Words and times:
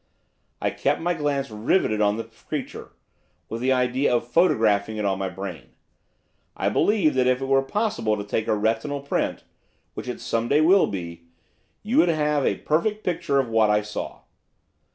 I 0.59 0.71
kept 0.71 0.99
my 0.99 1.13
glance 1.13 1.51
riveted 1.51 2.01
on 2.01 2.17
the 2.17 2.23
creature, 2.23 2.93
with 3.49 3.61
the 3.61 3.71
idea 3.71 4.11
of 4.11 4.27
photographing 4.27 4.97
it 4.97 5.05
on 5.05 5.19
my 5.19 5.29
brain. 5.29 5.73
I 6.57 6.69
believe 6.69 7.13
that 7.13 7.27
if 7.27 7.39
it 7.39 7.45
were 7.45 7.61
possible 7.61 8.17
to 8.17 8.23
take 8.23 8.47
a 8.47 8.55
retinal 8.57 9.01
print 9.01 9.43
which 9.93 10.07
it 10.07 10.19
some 10.19 10.47
day 10.47 10.59
will 10.59 10.87
be 10.87 11.25
you 11.83 11.97
would 11.99 12.09
have 12.09 12.47
a 12.47 12.55
perfect 12.57 13.03
picture 13.03 13.37
of 13.37 13.49
what 13.49 13.67
it 13.67 13.73
was 13.73 13.77
I 13.77 13.81
saw. 13.83 14.21